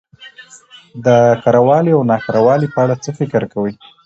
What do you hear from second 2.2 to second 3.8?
کره والي په اړه څه فکر کوؽ